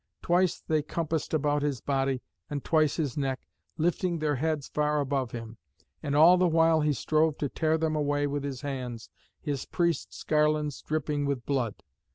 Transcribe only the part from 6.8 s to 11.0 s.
he strove to tear them away with his hands, his priest's garlands